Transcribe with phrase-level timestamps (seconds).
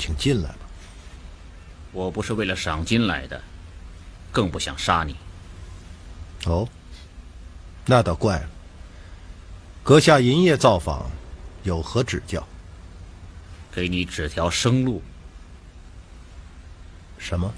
[0.00, 0.58] 请进来吧。
[1.92, 3.40] 我不是为了赏金来的，
[4.32, 5.14] 更不想杀你。
[6.46, 6.66] 哦，
[7.84, 8.48] 那倒怪了。
[9.82, 11.10] 阁下银夜造访，
[11.64, 12.46] 有何指教？
[13.70, 15.02] 给你指条生路。
[17.18, 17.52] 什么？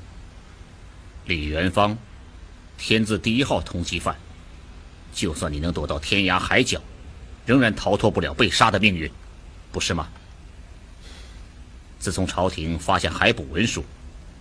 [1.26, 1.96] 李元芳，
[2.76, 4.16] 天字第一号通缉犯。
[5.14, 6.80] 就算你能躲到天涯海角，
[7.46, 9.10] 仍然逃脱不了被杀的命运。
[9.70, 10.08] 不是吗？
[12.02, 13.84] 自从朝廷发现海捕文书，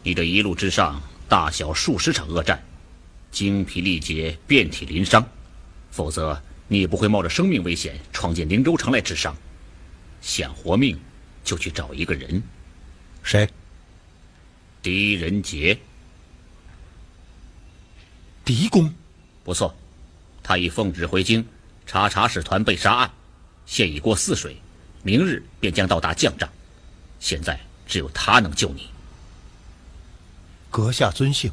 [0.02, 1.00] 你这一路之上
[1.30, 2.60] 大小数十场恶战，
[3.32, 5.24] 精疲力竭，遍体鳞伤。
[5.92, 9.38] 否则，你也不会冒着生命危险闯进灵州城来治伤。
[10.22, 11.00] 想活命，
[11.44, 12.42] 就去找一个人。
[13.22, 13.48] 谁？
[14.82, 15.78] 狄仁杰。
[18.44, 18.92] 狄公。
[19.44, 19.76] 不错，
[20.42, 21.46] 他已奉旨回京
[21.86, 23.12] 查查使团被杀案，
[23.68, 24.58] 现已过泗水。
[25.04, 26.50] 明日便将到达将帐，
[27.22, 28.90] 现在只有他能救你。
[30.70, 31.52] 阁下尊姓？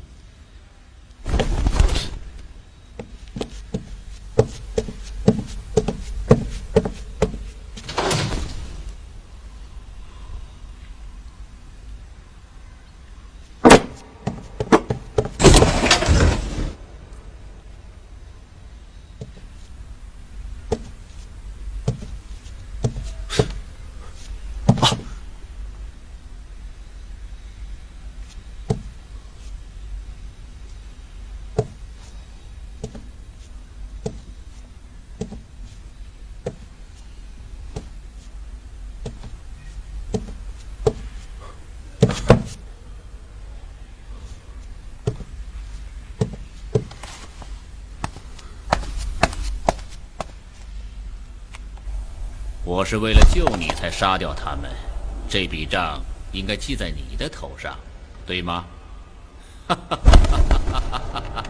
[52.65, 54.71] 我是为了救你才杀掉他们，
[55.29, 56.01] 这笔账
[56.33, 57.77] 应该记在你的头上，
[58.27, 58.65] 对吗？
[59.69, 60.41] 哈哈哈
[60.73, 60.81] 哈
[61.13, 61.45] 哈哈！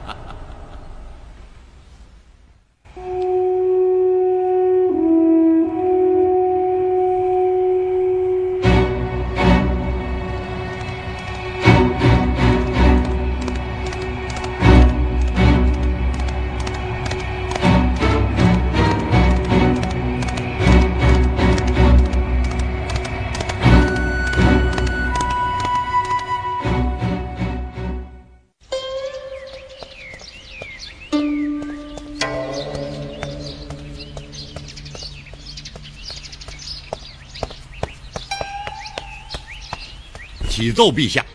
[40.78, 41.26] 奏陛下，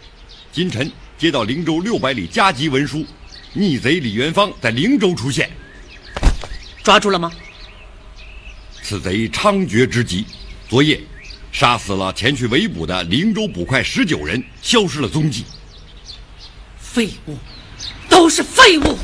[0.53, 3.05] 今晨接到灵州六百里加急文书，
[3.51, 5.51] 逆贼李元芳在灵州出现，
[6.81, 7.29] 抓住了吗？
[8.81, 10.25] 此贼猖獗之极，
[10.69, 10.97] 昨夜
[11.51, 15.43] 杀死了前去围捕的灵州捕快十九人，消失了踪迹。
[16.79, 17.37] 废物，
[18.07, 18.97] 都是废物！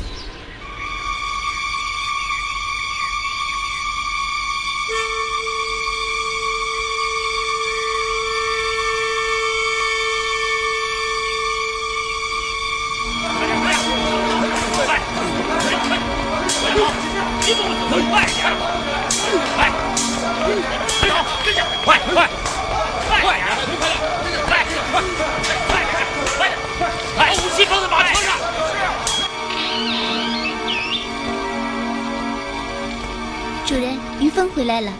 [33.70, 34.92] 主人，于峰回来了。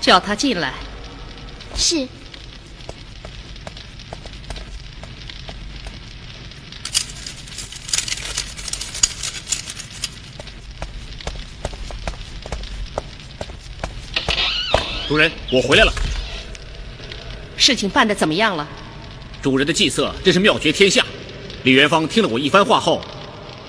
[0.00, 0.74] 叫他进来。
[1.76, 2.08] 是。
[15.06, 15.92] 主人，我回来了。
[17.56, 18.66] 事情办得怎么样了？
[19.40, 21.06] 主人的计策真是妙绝天下。
[21.62, 23.00] 李元芳听了我一番话后，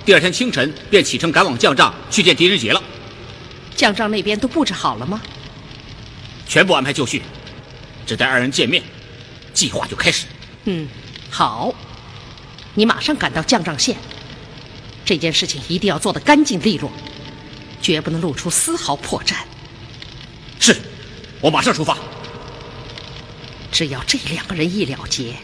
[0.04, 2.82] 第二天清晨便启程赶往将帐去见狄仁杰了。
[3.84, 5.22] 将帐那边都布置好了吗？
[6.48, 7.22] 全部安排就绪，
[8.06, 8.82] 只待二人见面，
[9.54, 10.26] 计划就开始。
[10.64, 10.88] 嗯，
[11.30, 11.76] 好，
[12.76, 13.98] 你马上赶到将帐县。
[15.04, 16.90] 这件事情一定要做得干净利落，
[17.82, 19.36] 绝不能露出丝毫破绽。
[20.62, 20.78] 是，
[21.42, 21.98] 我马上出发。
[23.70, 25.36] 只要这两个人一了结，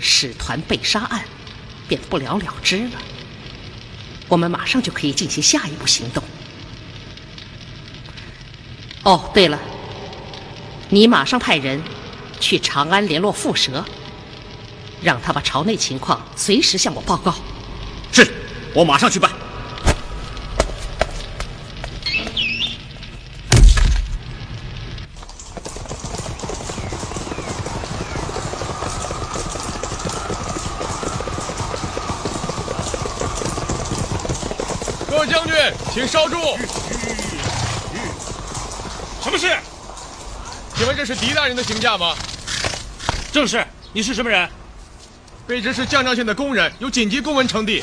[0.00, 1.24] 使团被杀案
[1.86, 3.00] 便不了了之了。
[4.26, 6.24] 我们马上就可以进行下一步行动。
[9.04, 9.58] 哦，对了，
[10.88, 11.78] 你马上派人
[12.40, 13.84] 去长安联络蝮蛇，
[15.02, 17.34] 让他把朝内情况随时向我报告。
[18.10, 18.26] 是，
[18.74, 19.30] 我马上去办。
[35.10, 35.54] 各位将军
[35.92, 36.38] 请稍住。
[39.24, 39.56] 什么事？
[40.76, 42.14] 请问这是狄大人的行驾吗？
[43.32, 43.66] 正是。
[43.94, 44.46] 你是什么人？
[45.48, 47.82] 卑职是降章县的工人，有紧急公文呈递。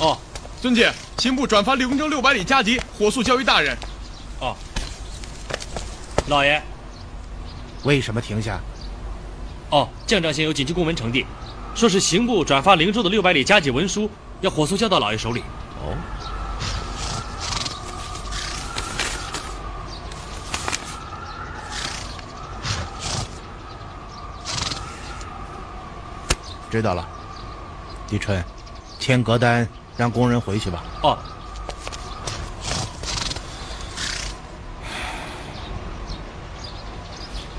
[0.00, 0.16] 哦，
[0.62, 3.76] 尊敬，刑部转发灵州六百里加急，火速交于大人。
[4.40, 4.56] 哦，
[6.28, 6.62] 老爷，
[7.82, 8.58] 为什么停下？
[9.68, 11.26] 哦，降章县有紧急公文呈递，
[11.74, 15.42] 说是刑部转发灵州的六百里加急文书，要火速交到老爷手里。
[15.82, 15.94] 哦。
[26.70, 27.08] 知道了，
[28.10, 28.44] 李春，
[28.98, 30.84] 签格单，让工人回去吧。
[31.02, 31.18] 哦。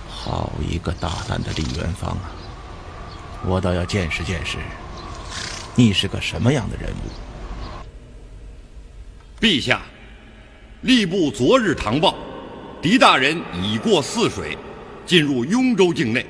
[0.10, 2.30] 好一个大胆的李元芳啊！
[3.44, 4.58] 我倒要见识见识，
[5.76, 7.10] 你是个什么样的人物。
[9.42, 9.82] 陛下，
[10.84, 12.14] 吏部昨日唐报，
[12.80, 14.56] 狄大人已过泗水，
[15.06, 16.24] 进入雍州境内，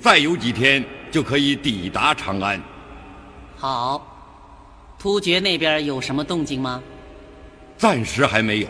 [0.00, 0.82] 再有几天。
[1.14, 2.60] 就可以抵达长安。
[3.56, 4.04] 好，
[4.98, 6.82] 突厥那边有什么动静吗？
[7.78, 8.66] 暂时还没有。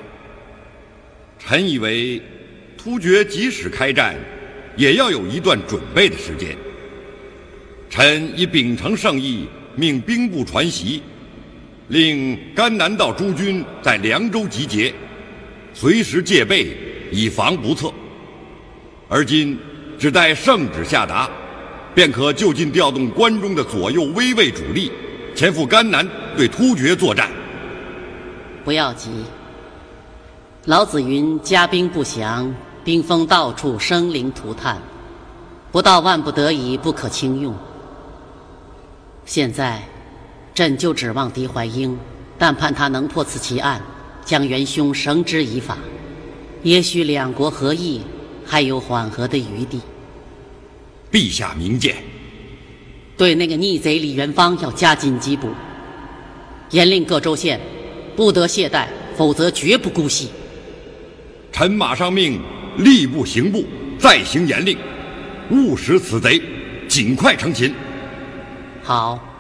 [1.39, 2.21] 臣以为，
[2.77, 4.15] 突厥即使开战，
[4.77, 6.55] 也要有一段准备的时间。
[7.89, 11.01] 臣已秉承圣意，命兵部传檄，
[11.89, 14.93] 令甘南道诸军在凉州集结，
[15.73, 16.77] 随时戒备，
[17.11, 17.91] 以防不测。
[19.09, 19.59] 而今
[19.99, 21.31] 只待圣旨下达。
[21.95, 24.91] 便可就近调动关中的左右威卫主力，
[25.35, 27.31] 前赴甘南对突厥作战。
[28.65, 29.11] 不要急，
[30.65, 34.83] 老子云：“家兵不详，兵锋到处生灵涂炭，
[35.71, 37.55] 不到万不得已，不可轻用。”
[39.25, 39.83] 现在，
[40.53, 41.97] 朕就指望狄怀英，
[42.37, 43.81] 但盼他能破此奇案，
[44.25, 45.79] 将元凶绳之以法，
[46.63, 48.03] 也许两国合议
[48.45, 49.81] 还有缓和的余地。
[51.15, 51.95] 陛下明鉴，
[53.17, 55.49] 对那个逆贼李元芳要加紧缉捕，
[56.71, 57.61] 严令各州县
[58.17, 60.31] 不得懈怠，否则绝不姑息。
[61.53, 62.41] 臣马上命
[62.81, 63.65] 吏部、刑部
[63.97, 64.77] 再行严令，
[65.53, 66.43] 务使此贼
[66.89, 67.73] 尽快成擒。
[68.83, 69.34] 好。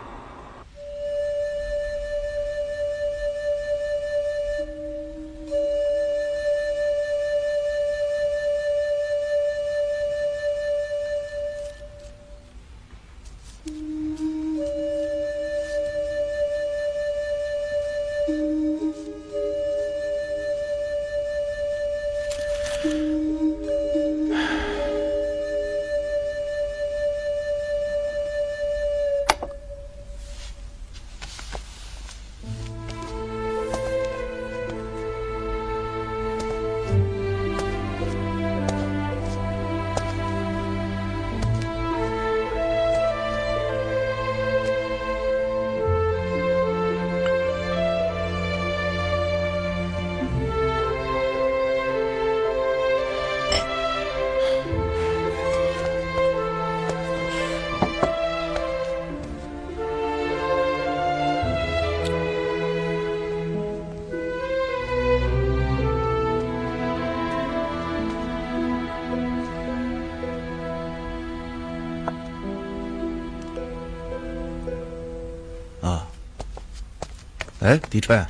[77.64, 78.22] 哎，狄春，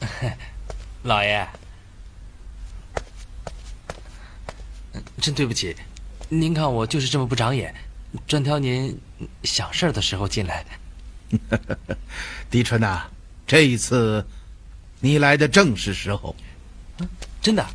[1.04, 1.48] 老爷，
[5.22, 5.74] 真对不起，
[6.28, 7.74] 您看我就是这么不长眼，
[8.26, 8.94] 专挑您
[9.42, 10.66] 想事儿的时候进来。
[12.50, 13.04] 狄春呐，
[13.46, 14.22] 这一次
[14.98, 16.36] 你来的正是时候。
[17.40, 17.66] 真的？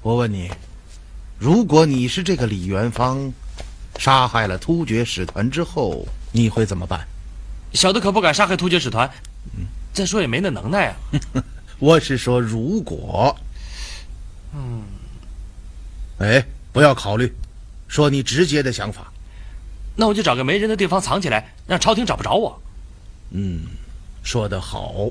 [0.00, 0.50] 我问你，
[1.38, 3.30] 如果你是这个李元芳，
[3.98, 7.06] 杀害了突厥使团之后，你会怎么办？
[7.74, 9.10] 小的可不敢杀害突厥使团，
[9.92, 10.96] 再说也没那能耐啊。
[11.78, 13.36] 我是说，如果，
[14.54, 14.82] 嗯，
[16.18, 17.32] 哎，不要考虑，
[17.88, 19.12] 说你直接的想法。
[19.96, 22.62] 那我就找个没人的地方藏起来，让朝廷找不着我。
[23.30, 23.62] 嗯，
[24.22, 25.10] 说得好，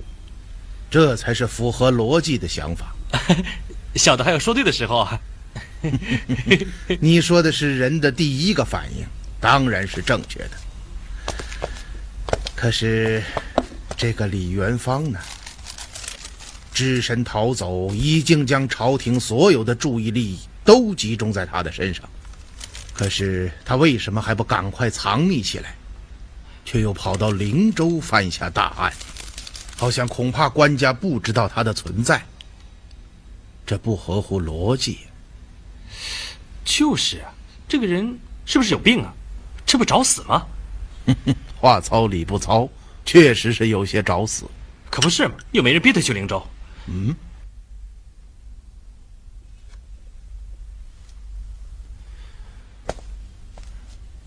[0.89, 2.95] 这才是符合逻辑的想法。
[3.95, 5.19] 小的还有说对的时候啊。
[7.01, 9.05] 你说的是人的第一个反应，
[9.41, 10.51] 当然是正确的。
[12.63, 13.21] 可是，
[13.97, 15.19] 这个李元芳呢？
[16.73, 22.07] 只身逃走，已经将朝廷所有的注意力都集中在他的身上。
[22.93, 25.75] 可是他为什么还不赶快藏匿起来，
[26.63, 28.93] 却又跑到灵州犯下大案？
[29.75, 32.23] 好像恐怕官家不知道他的存在，
[33.65, 34.99] 这不合乎逻辑。
[36.63, 37.27] 就是啊，
[37.67, 39.13] 这个人是不是有病啊？
[39.65, 40.47] 这不找死吗？
[41.63, 42.67] 话糙理不糙，
[43.05, 44.45] 确实是有些找死。
[44.89, 46.45] 可不是嘛，又没人逼他去灵州。
[46.87, 47.15] 嗯。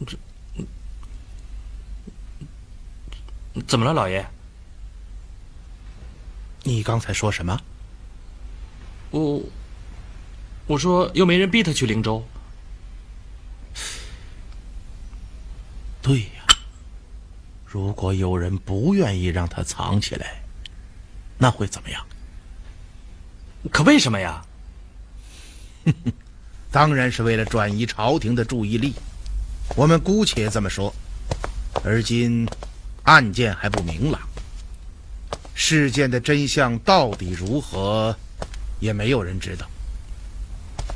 [0.06, 0.16] 这，
[3.66, 4.26] 怎么了，老爷？
[6.62, 7.60] 你刚才说什么？
[9.10, 9.42] 我，
[10.66, 12.26] 我说又没人逼他去灵州。
[16.00, 16.35] 对呀，
[17.76, 20.40] 如果有人不愿意让他藏起来，
[21.36, 22.02] 那会怎么样？
[23.70, 24.42] 可为什么呀？
[26.72, 28.94] 当然是为了转移朝廷的注意力。
[29.76, 30.90] 我们姑且这么说。
[31.84, 32.48] 而今
[33.02, 34.18] 案件还不明朗。
[35.54, 38.16] 事件的真相到底如何，
[38.80, 39.68] 也没有人知道。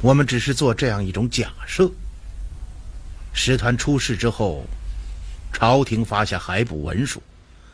[0.00, 1.92] 我们只是做这样一种假设：
[3.34, 4.64] 师团出事之后，
[5.52, 7.22] 朝廷发下海捕文书，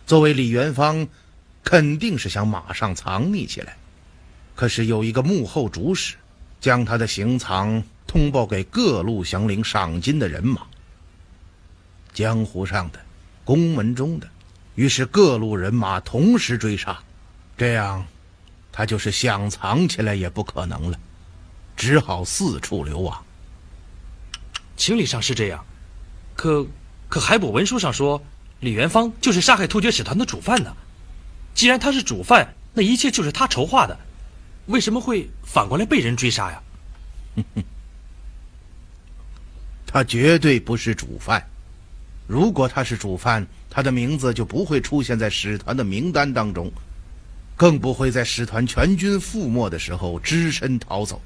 [0.06, 1.06] 作为李元芳，
[1.62, 3.76] 肯定是想马上藏匿起来。
[4.54, 6.16] 可是有一个幕后主使，
[6.60, 10.62] 将他的行藏通报给各路降领赏金的人马，
[12.12, 12.98] 江湖上的，
[13.44, 14.26] 宫门中的。
[14.74, 16.98] 于是各路人马同时追杀，
[17.56, 18.06] 这样，
[18.72, 20.98] 他就是想藏起来也不可能了，
[21.76, 23.24] 只好四处流亡。
[24.76, 25.64] 情理上是这样，
[26.34, 26.66] 可
[27.08, 28.22] 可海捕文书上说
[28.60, 30.76] 李元芳就是杀害突厥使团的主犯呢。
[31.54, 33.98] 既然他是主犯，那一切就是他筹划的，
[34.66, 36.62] 为什么会反过来被人追杀呀？
[37.36, 37.64] 哼 哼
[39.86, 41.42] 他绝对不是主犯，
[42.26, 43.46] 如果他是主犯。
[43.68, 46.72] 他的名字就不会出现在使团的名单当中，
[47.58, 51.20] 更不会在使团全军覆没的时候只身逃走。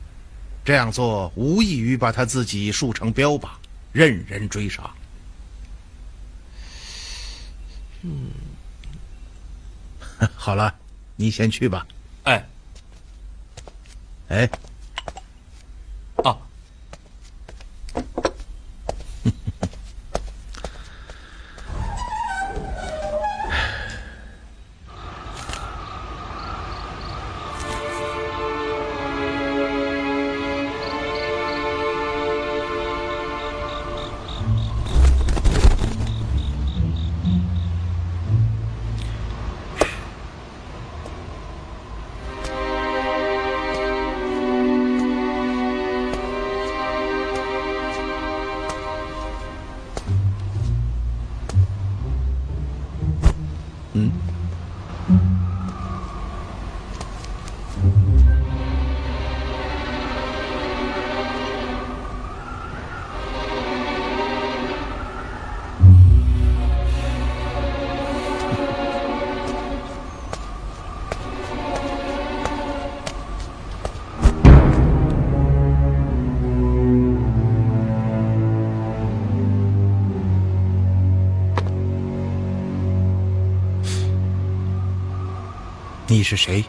[0.64, 3.50] 这样做无异于把他自己树成标靶，
[3.92, 4.90] 任人追杀。
[8.02, 8.30] 嗯，
[10.36, 10.74] 好了，
[11.16, 11.86] 你先去吧。
[12.24, 12.44] 哎，
[14.28, 14.50] 哎。
[86.20, 86.62] 你是谁？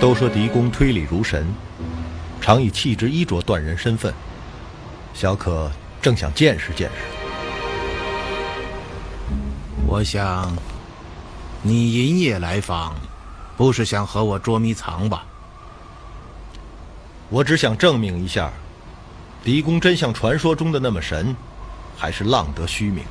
[0.00, 1.46] 都说狄公推理如神，
[2.40, 4.10] 常以气质衣着断人身份。
[5.12, 5.70] 小可
[6.00, 6.94] 正想见识见识。
[9.86, 10.56] 我想，
[11.60, 12.96] 你银夜来访，
[13.54, 15.26] 不是想和我捉迷藏吧？
[17.28, 18.50] 我只想证明一下，
[19.44, 21.36] 狄公真像传说中的那么神，
[21.98, 23.04] 还是浪得虚名。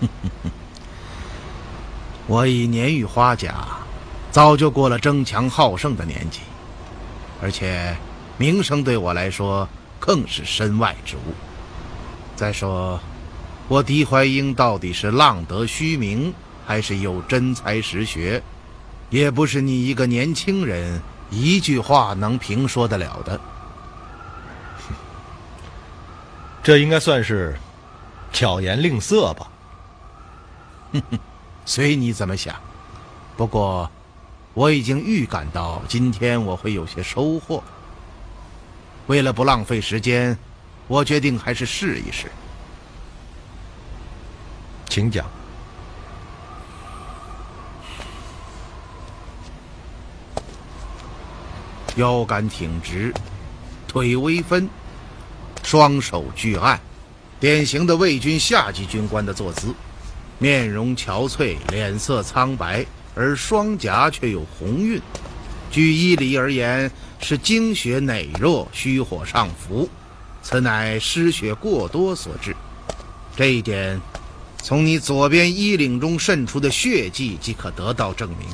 [2.28, 3.54] 我已年逾花甲，
[4.30, 6.40] 早就过了争强好胜的年纪，
[7.40, 7.96] 而且
[8.36, 9.66] 名声对我来说
[9.98, 11.20] 更是身外之物。
[12.36, 13.00] 再说，
[13.66, 16.32] 我狄怀英到底是浪得虚名，
[16.66, 18.42] 还是有真才实学，
[19.08, 23.40] 也不是你一个年轻人一句话能评说得了的。
[26.62, 27.58] 这应该算是
[28.34, 29.50] 巧言令色吧。
[31.68, 32.56] 随你怎么想，
[33.36, 33.90] 不过
[34.54, 37.62] 我已经预感到今天我会有些收获。
[39.06, 40.36] 为了不浪费时间，
[40.86, 42.32] 我决定还是试一试。
[44.88, 45.26] 请讲。
[51.96, 53.12] 腰杆挺直，
[53.86, 54.66] 腿微分，
[55.62, 56.80] 双手举案，
[57.38, 59.74] 典型的魏军下级军官的坐姿。
[60.38, 65.00] 面容憔悴，脸色苍白，而双颊却有红晕。
[65.70, 69.88] 据医理而言，是精血馁弱，虚火上浮，
[70.42, 72.54] 此乃失血过多所致。
[73.36, 74.00] 这一点，
[74.62, 78.48] 从你左边衣领中渗出的血迹即可得到证明。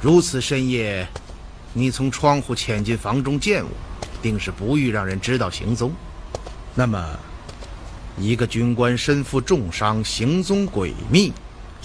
[0.00, 1.06] 如此深夜，
[1.72, 3.70] 你从窗户潜进房中见我，
[4.22, 5.92] 定是不欲让人知道行踪。
[6.74, 7.04] 那么，
[8.18, 11.32] 一个军官身负重伤，行踪诡秘，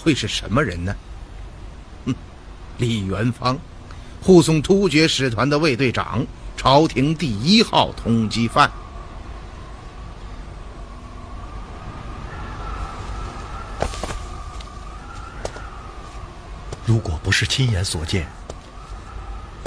[0.02, 0.94] 会是什么人呢？
[2.06, 2.14] 哼，
[2.76, 3.58] 李元芳，
[4.20, 6.24] 护送突厥使团的卫队长，
[6.56, 8.70] 朝廷第一号通缉犯。
[16.84, 18.26] 如果不是亲眼所见，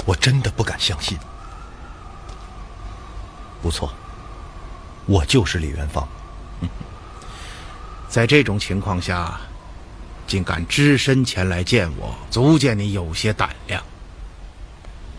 [0.04, 1.18] 我真的不敢相信。
[3.60, 3.92] 不错，
[5.06, 6.08] 我就是李元芳。
[8.12, 9.40] 在这种情况下，
[10.26, 13.82] 竟敢只身前来见我，足见你有些胆量。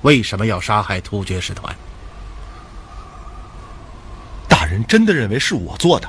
[0.03, 1.75] 为什么要杀害突厥使团？
[4.47, 6.07] 大人真的认为是我做的？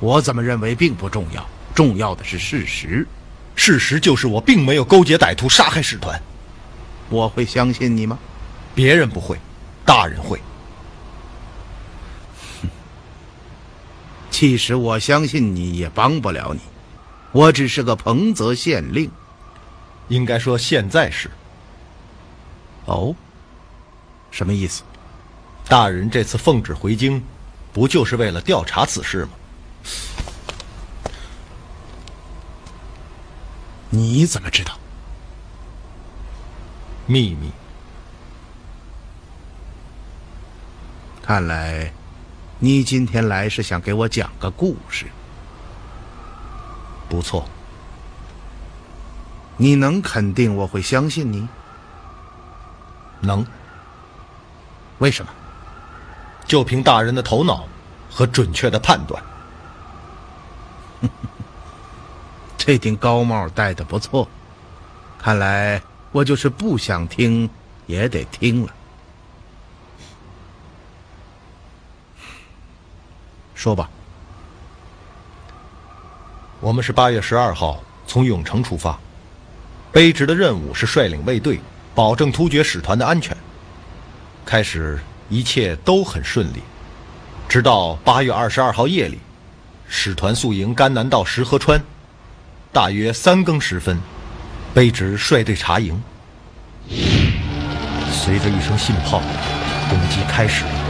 [0.00, 3.08] 我怎么认为并不重要，重要的是事实。
[3.56, 6.20] 事实就是我并没有勾结歹徒杀害使团。
[7.08, 8.18] 我会相信你吗？
[8.74, 9.38] 别人不会，
[9.86, 10.38] 大人会。
[14.32, 16.60] 其实我相信你也帮不了你，
[17.30, 19.08] 我只是个彭泽县令。
[20.08, 21.30] 应该说现在是。
[22.86, 23.14] 哦，
[24.32, 24.82] 什么意思？
[25.68, 27.22] 大人这次奉旨回京，
[27.72, 29.32] 不就是为了调查此事吗？
[33.90, 34.76] 你怎么知道？
[37.06, 37.52] 秘密。
[41.22, 41.92] 看来，
[42.64, 45.06] 你今天来是想给我讲个故事。
[47.08, 47.44] 不错。
[49.56, 51.48] 你能肯定我会相信你？
[53.20, 53.44] 能。
[54.98, 55.32] 为什么？
[56.46, 57.66] 就凭大人的头脑
[58.08, 59.20] 和准确的判断。
[62.56, 64.28] 这顶高帽戴的不错，
[65.18, 67.50] 看来我就是不想听
[67.86, 68.72] 也得听了。
[73.62, 73.88] 说吧，
[76.58, 78.98] 我们是八月十二号从永城出发，
[79.92, 81.60] 卑职的任务是率领卫队，
[81.94, 83.36] 保证突厥使团的安全。
[84.44, 84.98] 开始
[85.28, 86.60] 一切都很顺利，
[87.48, 89.20] 直到八月二十二号夜里，
[89.86, 91.80] 使团宿营甘南道石河川。
[92.72, 93.96] 大约三更时分，
[94.74, 96.02] 卑职率队查营。
[98.10, 99.22] 随着一声信炮，
[99.88, 100.81] 攻击开始了。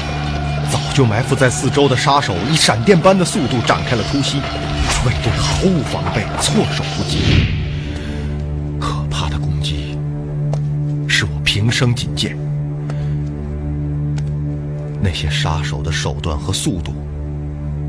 [0.94, 4.38] 就埋伏在四周的杀手以闪电般的速度展开了突袭，
[5.06, 7.46] 卫队毫无防备，措手不及。
[8.78, 9.96] 可怕的攻击，
[11.08, 12.36] 使我平生仅见。
[15.00, 16.92] 那些杀手的手段和速度，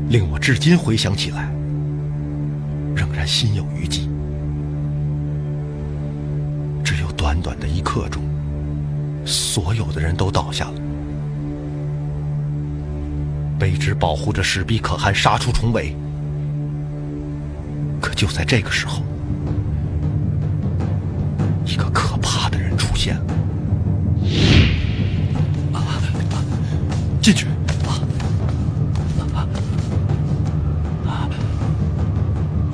[0.08, 1.48] 令我至今回想起来。
[2.96, 4.08] 仍然心有余悸。
[6.82, 8.22] 只有短短的一刻钟，
[9.26, 10.83] 所有的人都倒下了。
[13.58, 15.96] 卑职保护着史毕可汗杀出重围，
[18.00, 19.02] 可就在这个时候，
[21.64, 23.22] 一个可怕的人出现了。
[27.20, 27.46] 进去。
[27.86, 28.04] 啊
[29.34, 29.48] 啊
[31.08, 31.10] 啊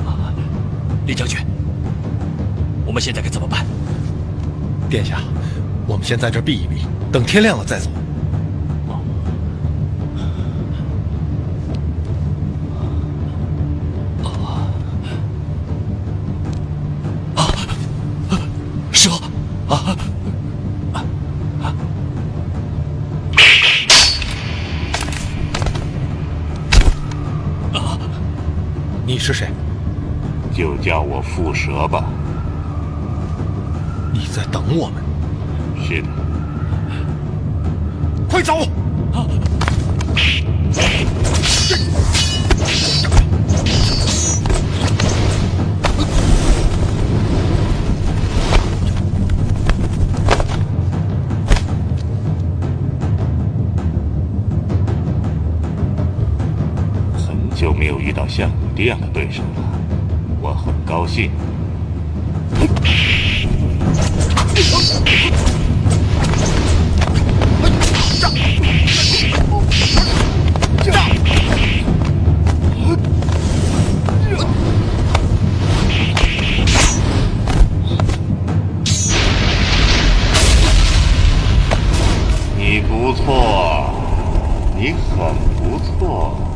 [0.06, 0.34] 啊
[1.06, 1.38] 李将军，
[2.84, 3.64] 我们现在该怎么办？
[4.88, 5.20] 殿下，
[5.86, 7.88] 我们先在这避一避，等天亮了再走。
[58.30, 59.42] 像你这样的对手
[60.40, 61.32] 我很高兴。
[82.56, 83.92] 你不错
[84.78, 86.49] 你很不错。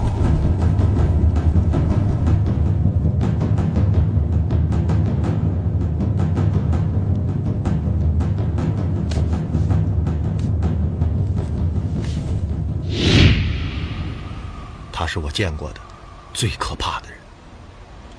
[15.15, 15.81] 是我见过的
[16.33, 17.17] 最可怕的人。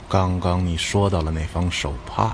[0.07, 2.33] 刚刚你说到了那方手帕，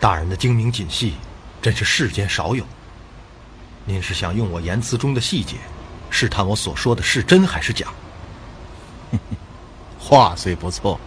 [0.00, 1.14] 大人的精明谨细，
[1.62, 2.66] 真是世间少有。
[3.84, 5.54] 您是想用我言辞中的细节，
[6.10, 7.86] 试探我所说的是真还是假？
[9.96, 10.98] 话虽不错，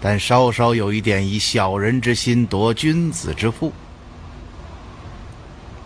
[0.00, 3.72] 但稍稍有一点以小人之心夺君子之腹。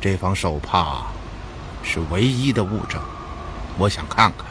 [0.02, 1.06] 这方手帕
[1.82, 3.00] 是唯一的物证，
[3.78, 4.47] 我想看看。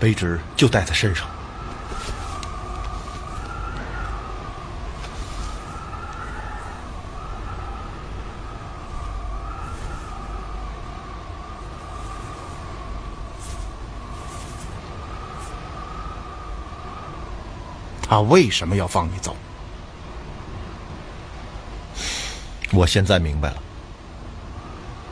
[0.00, 1.26] 卑职就带在身上。
[18.06, 19.36] 他为什么要放你走？
[22.70, 23.56] 我现在明白了，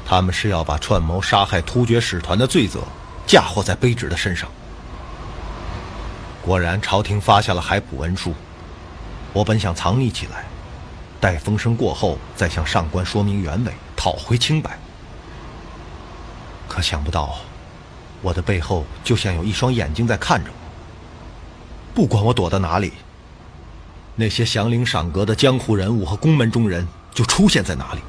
[0.05, 2.81] 他们是要把串谋杀害突厥使团的罪责
[3.27, 4.49] 嫁祸在卑职的身上。
[6.45, 8.35] 果然，朝廷发下了海捕文书，
[9.33, 10.45] 我本想藏匿起来，
[11.21, 14.77] 待风声过后再向上官说明原委，讨回清白。
[16.67, 17.37] 可想不到，
[18.21, 20.57] 我的背后就像有一双眼睛在看着我。
[21.95, 22.93] 不管我躲到哪里，
[24.17, 28.01] 那些降临赏格的江湖人物和宫门中人就出现在哪里。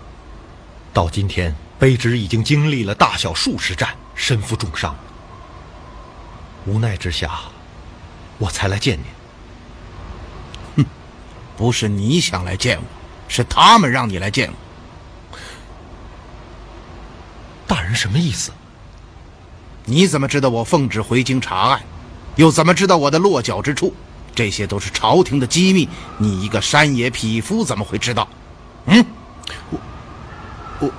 [0.92, 4.96] 到今天，卑职已经经历了大小数十战，身负重伤，
[6.66, 7.40] 无奈之下，
[8.44, 9.06] 我才来见你。
[10.76, 10.86] 哼，
[11.56, 12.84] 不是你想来见我，
[13.30, 15.38] 是他们让你来见我。
[17.66, 18.52] 大人什么意思？
[19.86, 21.82] 你怎么知道我奉旨回京查案？
[22.36, 23.94] 又怎么知道我的落脚之处？
[24.36, 28.28] 这些都是朝廷的机密，你一个山野匹夫怎么会知道？
[28.88, 29.06] 嗯，
[29.70, 29.80] 我
[30.82, 30.92] 我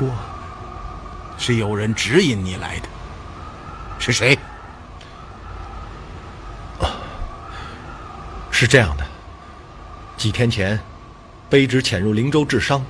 [0.00, 0.12] 我，
[1.38, 2.88] 是有人指引你来的，
[4.00, 4.36] 是谁？
[8.62, 9.04] 是这样的，
[10.16, 10.78] 几天前，
[11.50, 12.80] 卑职潜入灵州治伤，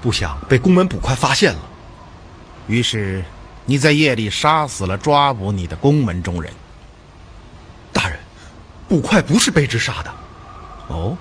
[0.00, 1.60] 不想被宫门捕快发现了，
[2.66, 3.22] 于是
[3.66, 6.50] 你在夜里杀死了抓捕你的宫门中人。
[7.92, 8.18] 大人，
[8.88, 10.10] 捕快不是卑职杀的。
[10.88, 11.14] 哦，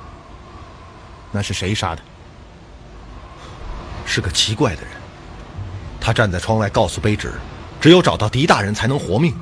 [1.33, 2.01] 那是谁杀的？
[4.05, 4.91] 是个奇怪的人。
[5.99, 7.33] 他站在窗外告诉卑职，
[7.81, 9.37] 只有找到狄大人才能活命，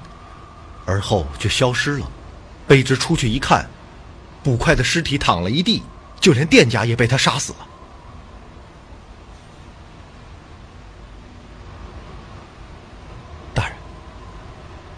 [0.87, 2.11] 而后就消失了。
[2.67, 3.69] 卑职出去一看。
[4.43, 5.81] 捕快的尸体躺了一地，
[6.19, 7.67] 就连店家也被他杀死了。
[13.53, 13.75] 大人，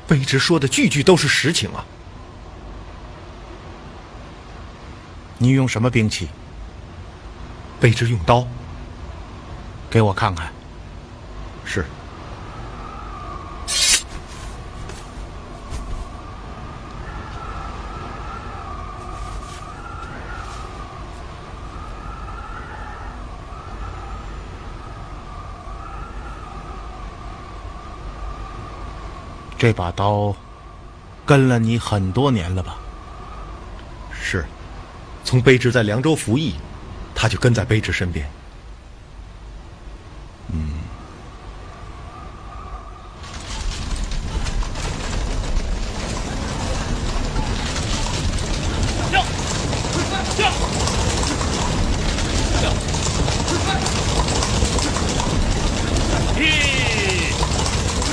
[0.07, 1.85] 卑职说的句句都是实情啊！
[5.37, 6.29] 你用什么兵器？
[7.79, 8.47] 卑职用刀。
[9.91, 10.51] 给我看看。
[11.63, 11.85] 是。
[29.57, 30.35] 这把刀
[31.25, 32.77] 跟了你很多年了吧？
[34.21, 34.45] 是，
[35.23, 36.55] 从卑职在凉州服役，
[37.15, 38.29] 他就跟在卑职身边。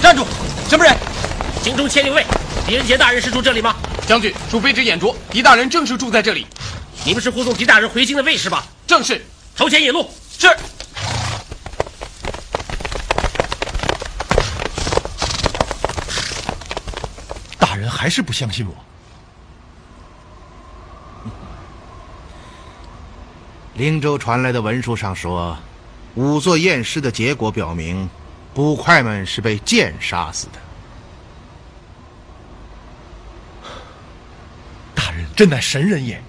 [0.01, 0.25] 站住！
[0.69, 1.02] 什么人？
[1.63, 2.27] 京中千里卫，
[2.67, 3.77] 狄仁杰大人是住这里吗？
[4.05, 6.45] 将军，恕卑职眼拙，狄大人正是住在这里。
[7.05, 8.67] 你们是护送狄大人回京的卫士吧？
[8.85, 9.25] 正是。
[9.57, 10.11] 头前引路。
[10.37, 10.49] 是。
[17.61, 18.75] 大人还是不相信我。
[23.75, 25.57] 灵州传来的文书上说，
[26.17, 28.11] 仵作验尸的结果表明，
[28.53, 30.59] 捕快们是被剑杀死的。
[35.35, 36.23] 真乃神人也！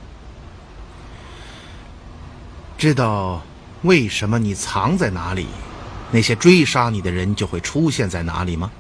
[2.78, 3.42] 知道
[3.84, 5.48] 为什么你藏在哪里，
[6.12, 8.72] 那些追杀你的人就会出现在哪里吗？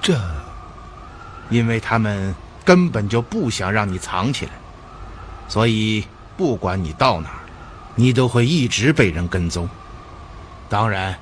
[0.00, 0.18] 这，
[1.50, 4.52] 因为他们根本就不想让你藏起来，
[5.48, 7.40] 所以不管你到哪儿，
[7.94, 9.68] 你都会一直被人跟踪。
[10.68, 11.18] 当然，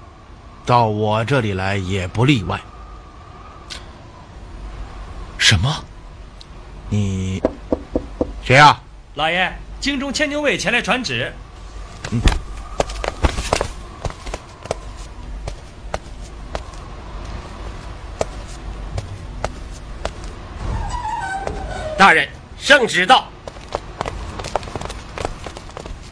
[0.64, 2.60] 到我这里来也不例外。
[5.42, 5.84] 什么？
[6.88, 7.42] 你
[8.44, 8.80] 谁呀？
[9.16, 11.32] 老爷，京中千牛卫前来传旨。
[12.12, 12.20] 嗯。
[21.98, 23.28] 大人，圣旨到，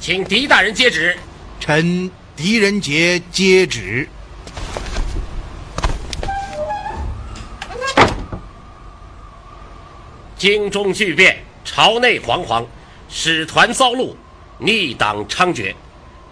[0.00, 1.16] 请狄大人接旨。
[1.60, 4.08] 臣狄仁杰接旨。
[10.40, 12.64] 京中巨变，朝内惶惶，
[13.10, 14.14] 使团遭戮，
[14.56, 15.74] 逆党猖獗，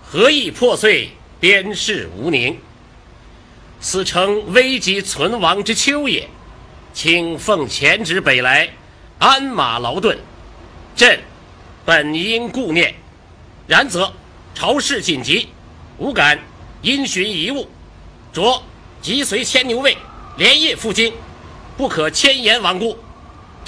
[0.02, 2.58] 合议破碎，边事无宁。
[3.82, 6.26] 此诚危急存亡之秋也，
[6.94, 8.70] 请奉前旨北来，
[9.18, 10.18] 鞍马劳顿，
[10.96, 11.20] 朕
[11.84, 12.94] 本应顾念，
[13.66, 14.10] 然则
[14.54, 15.50] 朝事紧急，
[15.98, 16.38] 吾敢
[16.80, 17.68] 因循遗物，
[18.32, 18.62] 着
[19.02, 19.94] 即随牵牛卫
[20.38, 21.12] 连夜赴京，
[21.76, 22.98] 不可迁延罔顾。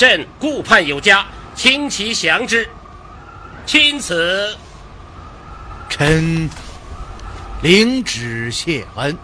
[0.01, 2.67] 朕顾盼有加，请其降之。
[3.67, 4.57] 钦此。
[5.91, 6.49] 臣
[7.61, 9.15] 领旨谢恩。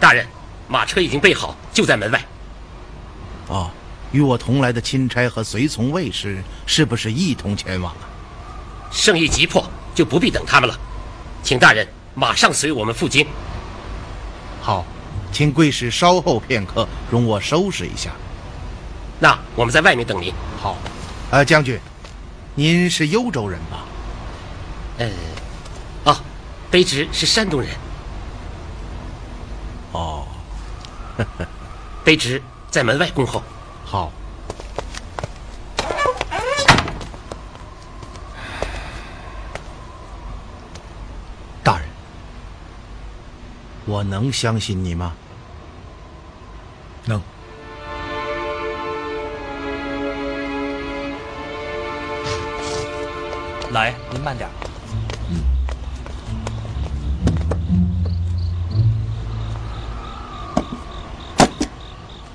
[0.00, 0.26] 大人，
[0.66, 2.20] 马车已经备好，就在门外。
[3.46, 3.70] 哦，
[4.10, 8.02] 与我同来的钦差和随从卫士是不是一同前往啊？
[8.90, 10.76] 圣意急迫，就不必等他们了。
[11.44, 11.86] 请大人。
[12.14, 13.26] 马上随我们赴京。
[14.60, 14.84] 好，
[15.32, 18.10] 请贵使稍后片刻，容我收拾一下。
[19.18, 20.32] 那我们在外面等您。
[20.60, 20.76] 好。
[21.30, 21.78] 呃，将军，
[22.54, 23.84] 您是幽州人吧？
[24.98, 25.10] 呃，
[26.04, 26.16] 哦，
[26.70, 27.70] 卑职是山东人。
[29.92, 30.26] 哦，
[32.04, 33.42] 卑职在门外恭候。
[33.84, 34.12] 好。
[43.90, 45.12] 我能相信你吗？
[47.06, 47.20] 能。
[53.72, 54.48] 老爷，您慢点。
[55.28, 55.42] 嗯。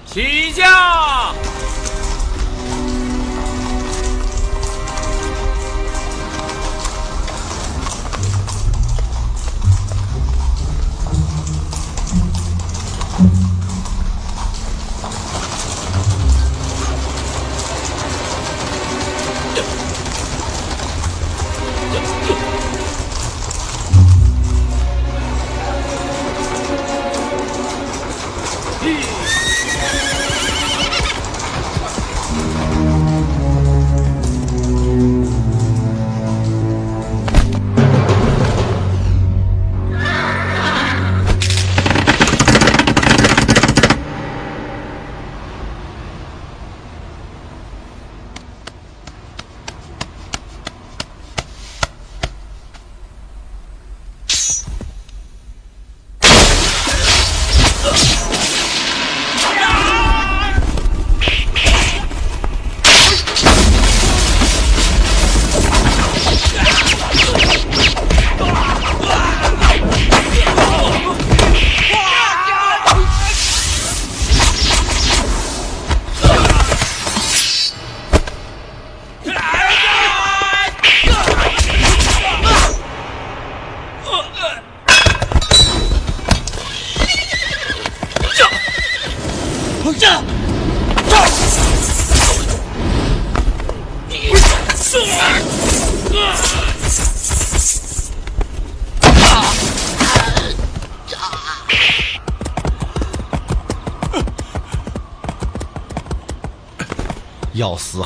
[0.05, 1.31] 起驾！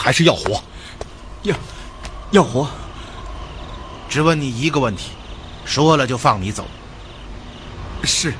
[0.09, 0.59] 还是要活？
[1.43, 1.55] 要，
[2.31, 2.67] 要活。
[4.09, 5.11] 只问你一个问题，
[5.65, 6.65] 说了就放你走。
[8.03, 8.33] 是。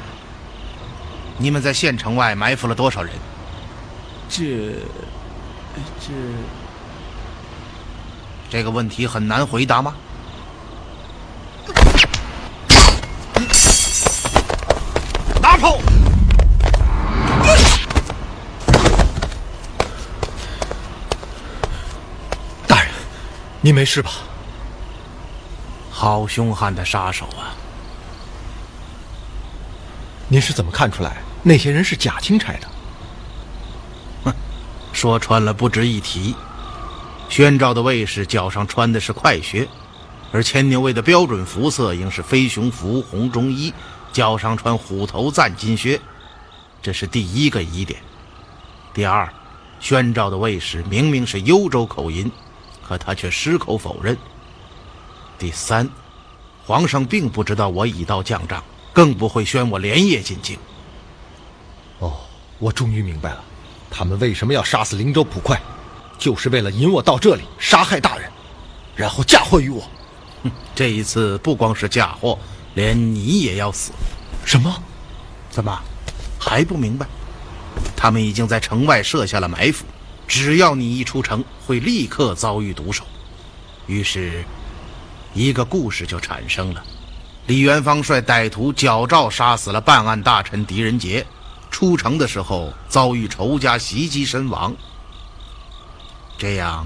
[1.37, 3.13] 你们在县城外埋伏了多少人？
[4.27, 4.73] 这，
[5.99, 6.11] 这，
[8.49, 9.93] 这个问题很难回答吗？
[23.61, 24.11] 你没事吧？
[25.91, 27.51] 好凶悍的杀手啊！
[30.29, 32.67] 您是怎么看出来那些人是假钦差的？
[34.23, 34.33] 哼，
[34.93, 36.33] 说穿了不值一提。
[37.27, 39.67] 宣召的卫士脚上穿的是快靴，
[40.31, 43.73] 而牵牛卫的标准服色应是飞熊服、红中衣，
[44.13, 45.99] 脚上穿虎头赞金靴。
[46.81, 47.99] 这是第一个疑点。
[48.93, 49.27] 第二，
[49.81, 52.31] 宣召的卫士明明是幽州口音，
[52.89, 54.17] 可他却矢口否认。
[55.37, 55.87] 第三，
[56.65, 60.57] 皇上并不知道我已到将帐，更不会宣我连夜进京。
[61.99, 62.17] 哦，
[62.57, 63.43] 我终于明白了，
[63.91, 65.61] 他们为什么要杀死灵州捕快，
[66.17, 68.27] 就是为了引我到这里杀害大人，
[68.95, 69.87] 然后嫁祸于我。
[70.41, 72.39] 哼，这一次不光是嫁祸，
[72.73, 73.91] 连你也要死。
[74.43, 74.81] 什么？
[75.51, 75.79] 怎么
[76.39, 77.05] 还不明白？
[77.95, 79.85] 他们已经在城外设下了埋伏，
[80.29, 83.03] 只要你一出城，会立刻遭遇毒手。
[83.87, 84.45] 于是，
[85.33, 86.83] 一个故事就产生了：
[87.47, 91.25] 李元芳率歹徒矫诏杀死了办案大臣狄仁杰，
[91.71, 94.73] 出城的时候遭遇仇家袭击身亡。
[96.37, 96.85] 这样，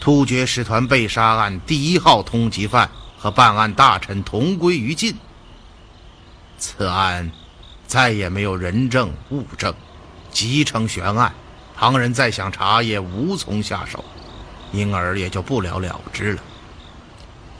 [0.00, 5.14] 突厥使团被杀案第一号通缉犯和办案大臣同归于尽。
[6.56, 7.30] 此案。
[7.86, 9.72] 再也没有人证物证，
[10.32, 11.32] 即成悬案，
[11.76, 14.02] 旁人再想查也无从下手，
[14.72, 16.42] 因而也就不了了之了。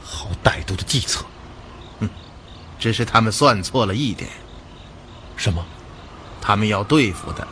[0.03, 1.23] 好歹毒的计策，
[1.99, 2.09] 哼！
[2.79, 4.29] 只是他们算错了一点。
[5.35, 5.63] 什么？
[6.41, 7.47] 他们要对付的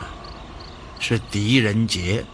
[0.98, 2.24] 是狄仁杰。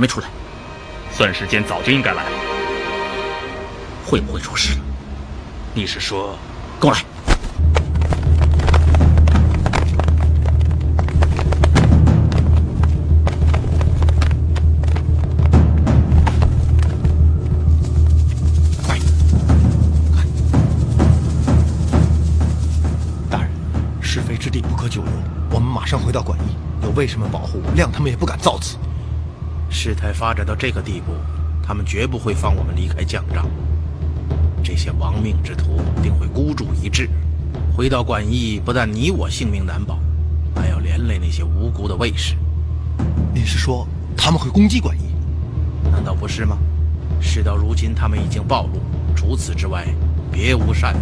[0.00, 0.28] 还没出来？
[1.12, 2.30] 算时间早就应该来了。
[4.06, 4.78] 会不会出事？
[5.74, 6.38] 你是说，
[6.80, 7.04] 跟我来。
[18.82, 18.98] 快，
[20.14, 20.24] 快！
[23.28, 23.50] 大人，
[24.00, 25.12] 是非之地不可久留，
[25.50, 26.56] 我们马上回到馆驿。
[26.86, 28.78] 有卫士们保护，谅他们也不敢造次。
[29.82, 31.14] 事态发展到这个地步，
[31.62, 33.48] 他们绝不会放我们离开将帐。
[34.62, 37.08] 这些亡命之徒定会孤注一掷，
[37.74, 39.98] 回到馆驿，不但你我性命难保，
[40.54, 42.36] 还要连累那些无辜的卫士。
[43.32, 45.88] 你是说他们会攻击馆驿？
[45.90, 46.58] 难道不是吗？
[47.18, 48.82] 事到如今，他们已经暴露，
[49.16, 49.86] 除此之外，
[50.30, 51.00] 别无善法。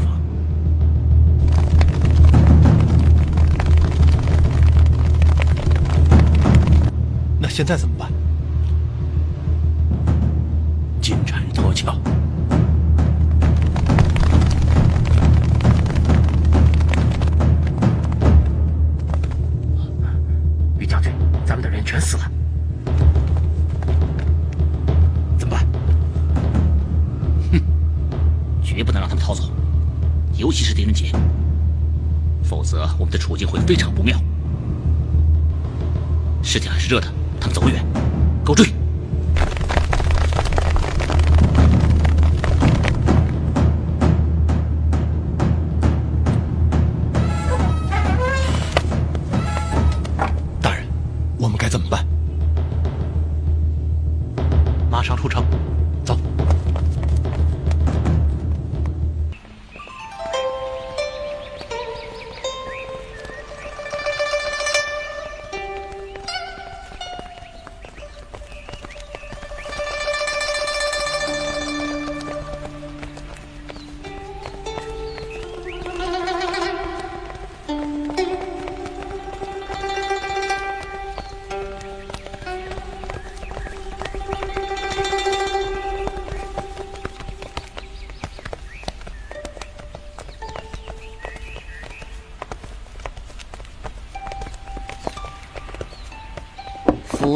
[7.41, 8.09] 那现在怎么办？
[33.09, 34.21] 们的处境会非常不妙。
[36.43, 37.09] 尸体还是热的，
[37.41, 37.83] 他们走不远，
[38.45, 38.67] 给我追！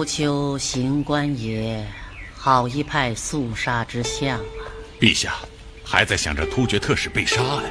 [0.05, 1.86] 秋行官也，
[2.34, 4.44] 好一派肃杀之相啊！
[5.00, 5.34] 陛下，
[5.84, 7.64] 还在想着突厥特使被杀案。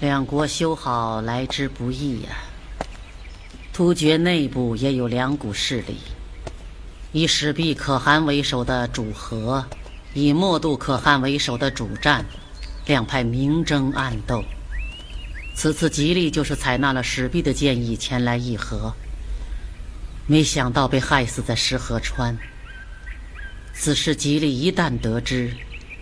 [0.00, 2.30] 两国修好来之不易呀。
[3.72, 5.96] 突厥内部也有两股势力，
[7.10, 9.64] 以始毕可汗为首的主和，
[10.12, 12.24] 以默度可汗为首的主战，
[12.86, 14.44] 两派明争暗斗。
[15.54, 18.94] 此次吉利就是采纳了史弼的建议前来议和，
[20.26, 22.36] 没想到被害死在石河川。
[23.72, 25.56] 此事吉利一旦得知，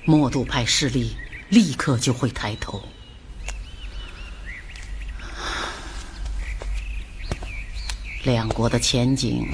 [0.05, 1.17] 默度派势力
[1.49, 2.83] 立刻就会抬头。
[8.25, 9.49] 两国的前景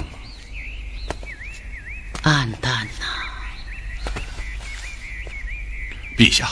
[2.22, 3.06] 暗淡呐、
[6.16, 6.48] 陛下，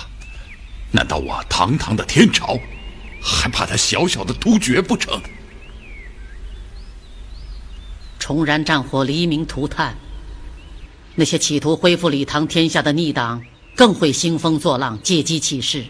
[0.91, 2.59] 难道我堂堂的天朝，
[3.29, 5.21] 还怕他小小的突厥不成？
[8.21, 9.97] 重燃战火，黎明涂炭。
[11.17, 13.43] 那些企图恢复李唐天下的逆党，
[13.75, 15.85] 更会兴风作浪，借机起事。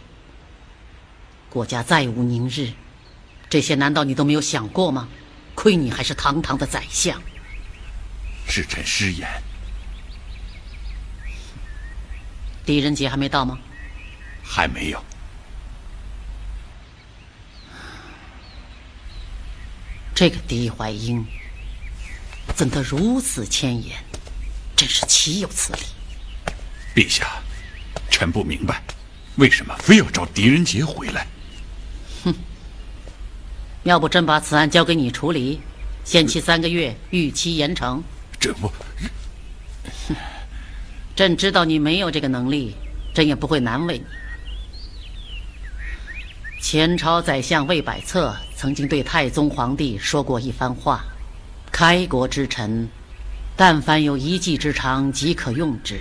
[1.51, 2.73] 国家再无宁日，
[3.51, 5.07] 这些难道你都没有想过吗？
[5.55, 7.21] 亏你还是堂堂的宰相。
[8.49, 9.29] 是臣失言。
[12.65, 13.59] 狄仁杰还没到吗？
[14.43, 15.05] 还没有。
[20.17, 21.23] 这个狄怀英
[22.55, 23.95] 怎得如此千言？
[24.75, 25.81] 真是岂有此理！
[26.95, 27.43] 陛下，
[28.11, 28.83] 臣不明白，
[29.37, 31.27] 为什么非要找狄仁杰回来？
[32.25, 32.35] 哼！
[33.83, 35.61] 要不朕把此案交给你处理，
[36.03, 38.01] 限期三个月，逾期严惩。
[38.41, 38.69] 这不，
[40.09, 40.17] 哼！
[41.15, 42.75] 朕知道你没有这个能力，
[43.13, 44.05] 朕也不会难为你。
[46.63, 51.05] 前朝宰相魏百策曾经对太宗皇帝说过一番话
[51.71, 52.89] ：“开国之臣。”
[53.55, 56.01] 但凡有一技之长，即可用之，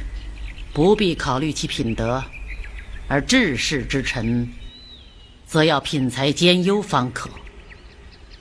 [0.73, 2.21] 不必考虑其品德；
[3.09, 4.47] 而治世之臣，
[5.45, 7.29] 则要品才兼优方可。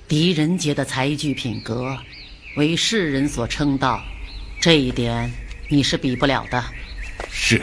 [0.07, 1.97] 狄仁杰的才具品格，
[2.57, 4.01] 为世人所称道，
[4.61, 5.31] 这一点
[5.69, 6.65] 你是比不了的。
[7.31, 7.61] 是。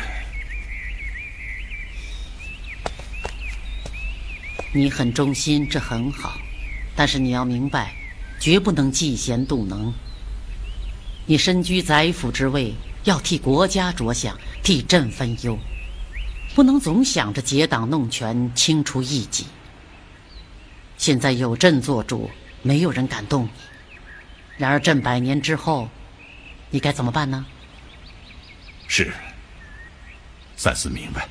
[4.73, 6.39] 你很忠心，这很好，
[7.01, 7.95] 但是你要明白，
[8.39, 9.91] 绝不能嫉贤妒能。
[11.25, 12.75] 你身居宰辅之位，
[13.05, 15.57] 要替国家着想，替朕分忧，
[16.53, 19.47] 不能总想着结党弄权、清除异己。
[20.95, 22.29] 现在有朕做主，
[22.61, 23.49] 没有人敢动你。
[24.57, 25.89] 然而朕百年之后，
[26.69, 27.43] 你该怎么办呢？
[28.87, 29.11] 是，
[30.55, 31.27] 三思明白。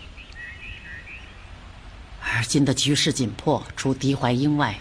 [2.21, 4.77] 而今的局势紧迫，除狄怀英外，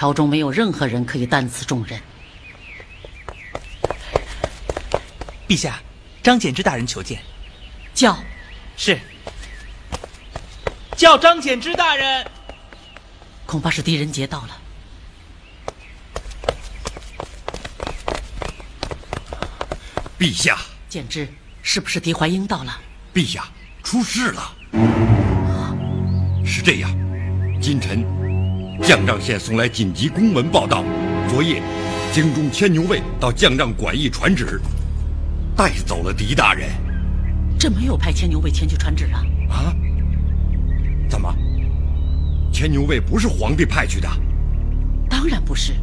[0.00, 2.00] 朝中没有任何人可以担此重任。
[5.46, 5.78] 陛下，
[6.22, 7.20] 张柬之大人求见。
[7.92, 8.18] 叫。
[8.78, 8.98] 是。
[10.96, 12.26] 叫张柬之大人。
[13.44, 14.58] 恐怕是狄仁杰到了。
[20.18, 20.56] 陛下。
[20.88, 21.28] 简之，
[21.60, 22.80] 是不是狄怀英到了？
[23.12, 23.46] 陛下，
[23.84, 24.50] 出事了。
[26.42, 26.90] 是这样，
[27.60, 28.02] 今晨
[28.82, 30.82] 将帐县送来紧急公文报道，
[31.28, 31.62] 昨夜
[32.12, 34.60] 京中牵牛卫到将帐馆驿传旨。
[35.54, 36.70] 带走了狄大人，
[37.58, 39.22] 朕没有派牵牛卫前去传旨啊！
[39.50, 39.76] 啊？
[41.08, 41.32] 怎么？
[42.50, 44.08] 牵牛卫不是皇帝派去的？
[45.08, 45.74] 当然不是。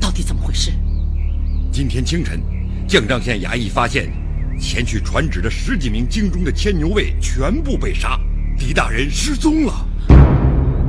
[0.00, 0.72] 到底怎么回事？
[1.72, 2.40] 今天清晨，
[2.86, 4.12] 将帐县衙役发现，
[4.58, 8.18] 前去传旨的十几名京中的牵牛卫全部被杀，
[8.56, 9.72] 狄大人失踪了。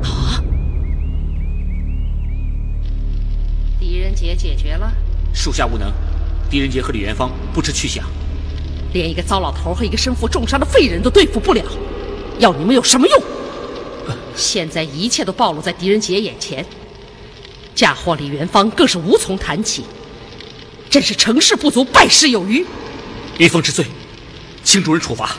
[0.04, 0.42] 啊！
[4.10, 4.92] 狄仁杰解决了？
[5.32, 5.92] 属下无能。
[6.50, 8.04] 狄仁杰和李元芳不知去向，
[8.92, 11.62] 连一个糟老头和一个身负重伤的废人都对付不了，
[12.40, 13.22] 要你们有什么用？
[14.34, 16.64] 现在一切都暴露在狄仁杰眼前，
[17.74, 19.84] 嫁祸李元芳更是无从谈起，
[20.88, 22.66] 真是成事不足败事有余。
[23.38, 23.86] 林峰之罪，
[24.64, 25.36] 请主人处罚。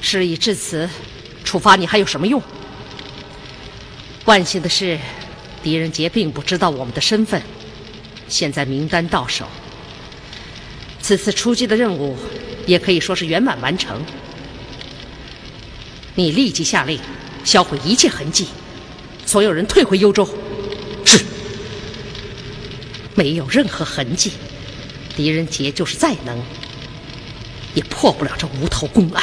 [0.00, 0.88] 事已至此，
[1.42, 2.40] 处罚你还有什么用？
[4.24, 4.96] 万幸的是，
[5.64, 7.42] 狄仁杰并不知道我们的身份，
[8.32, 9.46] 现在名单到手。
[11.02, 12.16] 此次出击的任务，
[12.66, 14.02] 也可以说是圆满完成。
[16.14, 16.98] 你立即下令，
[17.44, 18.48] 销毁一切痕迹，
[19.26, 20.26] 所有人退回幽州。
[21.04, 21.22] 是。
[23.14, 24.32] 没有任何痕迹，
[25.14, 26.40] 狄仁杰就是再能，
[27.74, 29.22] 也破不了这无头公案。